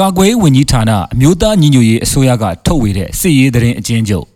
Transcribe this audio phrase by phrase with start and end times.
[0.00, 4.26] ကာကွယ်ရေးဝန်ကြီးဌာနအမျိုးသားညီညွတ်ရေးအစိုးရကထုတ်ဝေတဲ့စစ်ရေးသတင်းအကျဉ်းချုပ်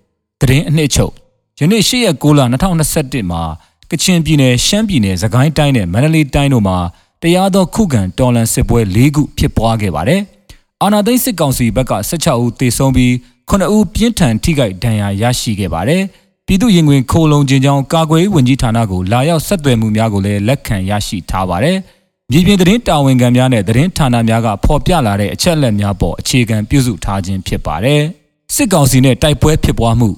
[0.40, 1.12] သတင်းအနှစ်ချုပ်
[1.60, 2.40] ယနေ့၈ရက်6လ
[2.82, 3.42] 2021မှာ
[3.90, 6.78] ကချင်ပြည်နယ်ရှမ်းပြည်နယ်စကိုင်းတိုင်းနဲ့မန္တလေးတိုင်းတို့မှာ
[7.22, 10.20] တရားသောခုခံတော်လှန်စစ်ပွဲ၄ခုဖြစ်ပွားခဲ့ပါတယ်။
[10.82, 13.12] အာဏာသိမ်းစစ်ကောင်စီဘက်က16ဦးသေဆုံးပြီး
[13.50, 16.02] 9ဦးပြင်းထန်ထိခိုက်ဒဏ်ရာရရှိခဲ့ပါတယ်။
[16.46, 21.78] ပြည်သူ့ရင်ခွင်ခိုလုံခြင်းကြောင့်ကာကွယ်ရေးဝန်ကြီးဌာနကိုလာရောက်ဆက်သွယ်မှုများကိုလည်းလက်ခံရရှိထားပါတယ်။
[22.32, 28.02] မြေပြင်သတင်းတာဝန်ခံများနဲ့သတင်းဌာနများကဖော်ပြလာတဲ့အချက်အလက်များပေါ်အခြေခံပြုစုထားခြင်းဖြစ်ပါတယ်။
[28.54, 30.10] စစ်ကောင်စီနဲ့တိုက်ပွဲဖြစ်ပွားမှု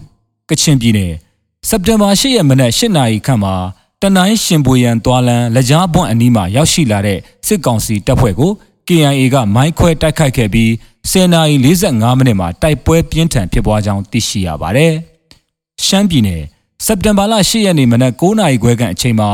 [0.49, 1.13] ကချင်ပြည်နယ်
[1.69, 3.55] စက်တင်ဘာ၈ရက်မနက်၈နာရီခန့်မှာ
[4.03, 8.53] တနိုင်းရှင်ပွေရန်သွာလန်လကြားပွန့်အနီးမှာရောက်ရှိလာတဲ့စစ်ကောင်စီတပ်ဖွဲ့ကို
[8.89, 10.71] KIA ကမိုင်းခွဲတိုက်ခိုက်ခဲ့ပြီး
[11.11, 14.93] 10နာရီ45မိနစ်မှာတိုက်ပွဲပြင်းထန်ဖြစ်ပွားကြောင်းသိရှိရပါတယ်။
[15.85, 16.43] ရှမ်းပြည်နယ်
[16.87, 19.31] စက်တင်ဘာလ10ရက်နေ့မနက်9နာရီခွဲခန့်အချိန်မှာ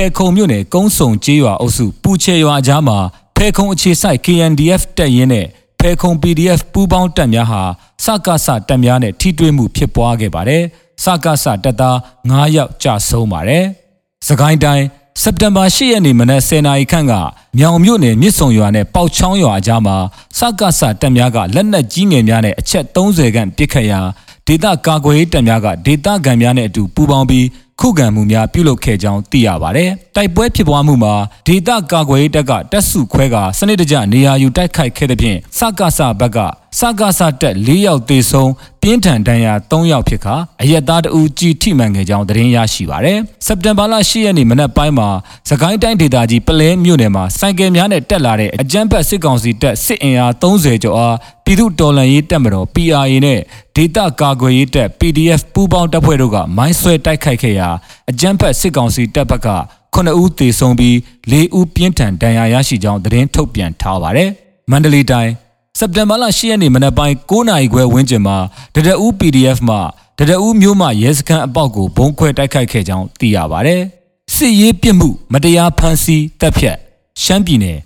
[0.06, 2.98] ဲခုံမြို့နယ်ကုန်းစုံကျေးရွာအုပ်စုပူချေရွာအကြားမှာ
[3.36, 5.46] ဖဲခုံအခြေစိုက် KNDF တပ်ရင်းနဲ့
[5.80, 7.62] ဖဲခုံ PDF ပူးပေါင်းတပ်များဟာ
[8.04, 10.62] စကားစတပ်များနဲ့ထိတွေ့မှုဖြစ်ပွားခဲ့ပါတယ်။
[11.04, 11.96] စကားစတပ်သား
[12.28, 13.64] 9ယောက်ကြာဆုံးပါတယ်။
[14.28, 14.84] စကိုင်းတိုင်း
[15.22, 17.14] စက်တင်ဘာ10ရက်နေ့မနက်10:00နာရီခန့်က
[17.58, 19.96] မြောင်မြို့နယ်မြစ်ဆုံရွာနဲ့ပေါက်ချောင်းရွာအကြားမှာ
[20.38, 24.00] စကားစတပ်များကလက်နက်ကြီးငယ်များနဲ့အချက်30ခန့်ပစ်ခတ်ရာ
[24.46, 27.46] ဒေသကာကွယ်ရေးတပ်များကဒေသခံများနဲ့အတူပူးပေါင်းပြီး
[27.80, 31.14] ခုခံမှုများပြုလုပ်ခဲ့ကြောင်းသိရပါတယ်။တိုက်ပွဲဖြစ်ပွားမှုမှာ
[31.46, 36.38] ဒေသကာကွယ်ရေးတပ်ကတပ်စုခွဲကစနစ်တကျနေရာယူတိုက်ခိုက်ခဲ့တဲ့ဖြင့်စကားစဘက်က
[36.78, 38.50] စကားစတက်၄ယောက်သေဆုံး
[38.82, 45.08] ပြင်းထန်ဒဏ်ရာ၃ယောက်ဖြစ်ခါအရက်သားတဦးကြီးထိမှန်ခဲ့ကြောင်းသတင်းရရှိပါရတယ်။စက်တင်ဘာလ10ရက်နေ့မနက်ပိုင်းမှာ
[45.50, 53.40] စကိုင်းတိုင်းဒေသကြီးပလဲမြို့နယ်မှာစိုက်ကယ်များနဲ့တက်လာတဲ့အကြမ်းဖက်စစ်ကောင်စီတပ်စစ်အင်အား30ကျော်အားပြည်သူတော်လှန်ရေးတပ်မတော် PRA နဲ့
[53.76, 57.67] ဒေသကာကွယ်ရေးတပ် PDF ပူးပေါင်းတပ်ဖွဲ့တို့ကမိုင်းဆွဲတိုက်ခိုက်ခဲ့ရာ
[58.10, 59.48] အကြမ်းဖက်စစ်ကောင်စီတပ်ဘက်က
[59.94, 60.94] 9ဦးသေဆုံးပြီး
[61.30, 64.30] 4ဦးပြင်းထန်ဒဏ်ရာရရှိကြောင်းသတင်းထုတ်ပြန်ထားပါတယ်။
[64.70, 65.32] မန္တလေးတိုင်း
[65.78, 68.36] စက်တင်ဘာလ10ရက်နေ့မနက်ပိုင်း9နာရီခွဲဝန်းကျင်မှာ
[68.74, 69.76] တဒအူး PDF မှ
[70.18, 73.82] တဒအူးမျိုးမှရဲစခန်းအပေါက်ကိုဘုံခွဲတိုက်ခိုက်ခဲ့ကြောင်းသိရပါတယ်။
[74.34, 76.76] စစ်ရေးပြစ်မှုမတရားဖမ်းဆီးတပ်ဖြတ်
[77.22, 77.78] ရှမ်းပြည်နယ်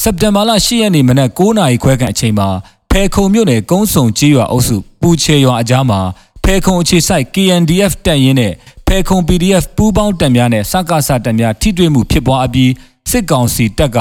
[0.00, 2.48] စက်တင်ဘာလ10ရက်နေ့မနက်9နာရီခွဲခန့်အချိန်မှာ
[2.90, 6.00] ဖဲခုံမြို့နယ်ကုန်းစုံကြီးရွာအုပ်စုပူချေရွာအကြားမှာ
[6.44, 8.52] ဖဲခုံအခြေစိုက် KNDF တပ်ရင်းနဲ့
[8.92, 12.72] ဖဲခုံ PDF ပူးပေါင်းတပ်များနဲ့စကားစတပ်များထိတွေ့မှုဖြစ်ပွားအပြီး
[13.10, 13.98] စစ်ကောင်စီတပ်က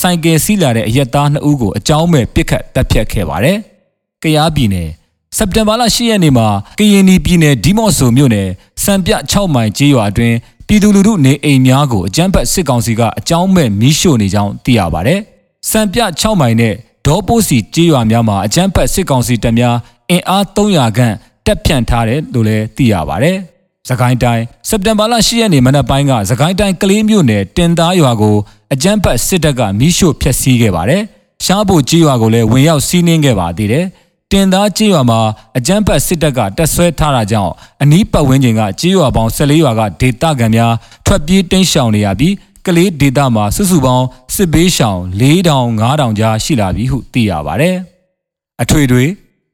[0.00, 3.56] စိုင်ကယ်စီးလာတဲ့အရက်သား2ဦးကိုအကြောင်းမဲ့ပစ်ခတ်တပ်ဖြတ်ခဲ့ပါတယ်။
[4.22, 4.88] ကရားပြည်နယ်
[5.36, 6.48] စက်တင်ဘာလ10ရက်နေ့မှာ
[6.78, 8.48] ကရင်ပြည်နယ်ဒီမော့ဆိုမြို့နယ်
[8.84, 10.36] စံပြ6မိုင်ကျေးရွာအတွင်း
[10.66, 15.20] ပြည်သူလူထုနေအိမ်များကိုအကြမ်းဖက်စစ်ကောင်စီကအကြောင်းမဲ့မီးရှို့နေကြောင်းသိရပါတယ်။
[15.70, 16.74] စံပြ6မိုင်နဲ့
[17.06, 19.76] ဒေါ်ပိုးစီကျေးရွာများမှာအကြမ်းဖက်စစ်ကောင်စီတပ်များ
[20.10, 21.14] အင်အား300ခန့်
[21.46, 23.38] တက်ဖြန့်ထားတယ်လို့လည်းသိရပါတယ်။
[23.88, 28.36] စကိုင်းတိုင်းစက်တင်ဘာလ10ရက်နေ့မနက်ပိုင်းကစကိုင်းတိုင်းကလေးမြို့နယ်တင်သားရွာကို
[28.72, 31.02] အကြမ်းဖက်စစ်တပ်ကမီးရှို့ဖျက်ဆီးခဲ့ပါတယ်။
[31.44, 33.86] ရှားဖို့ကျေးရွာကိုလည်းဝင်ရောက်စီးနင်းခဲ့ပါသေးတယ်။
[34.32, 35.20] တင်သားကျေးရွာမှာ
[35.56, 37.52] အကြမ်းဖက်စစ်တပ်ကတက်ဆွဲထားတာကြောင့်
[37.82, 40.72] အနီးပတ်ဝန်းကျင်ကကျေးရွာပေါင်း14ရွာကဒေသခံများ
[41.06, 42.34] ထွက်ပြေးတိမ်းရှောင်နေရပြီး
[42.66, 47.76] ကလေးဒေတာမှာစုစုပေါင်းစစ်ဘေးရှောင်4000 5000ကြားရှိလာပြီဟုသိရပါတယ်။
[48.62, 49.04] အထွေတွေ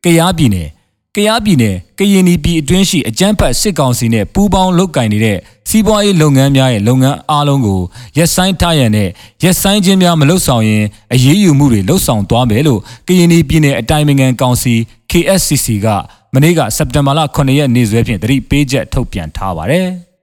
[0.05, 0.69] ကရားပြည်နယ်
[1.17, 5.39] ကရားပြည်နယ်ကရင်ပြည်အတွင်းရှိအကြမ်းဖက်စစ်ကောင်စီနဲ့ပူးပေါင်းလုပ်ကင်နေတဲ့
[5.69, 7.81] စီးပွားရေးလုပ်ငန်းများရဲ့လုပ်ငန်းအားလုံးကို
[8.17, 9.09] ရက်ဆိုင်ထားရန်နဲ့
[9.43, 10.85] ရက်ဆိုင်ခြင်းများမလုပ်ဆောင်ရင်
[11.15, 14.75] အရေးယူမှုတွေလုပ်ဆောင်သွားမယ်လို့ကရင်ပြည်နယ်အတိုင်းအမြံကောင်စီ
[15.11, 15.87] KSCC က
[16.35, 19.89] မနေ့ကစက်တင်ဘာလ9ရက်နေ့စွဲဖြင့်တတိပေးချက်ထုတ်ပြန်ထားပါတယ်။